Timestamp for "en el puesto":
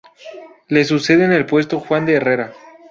1.25-1.79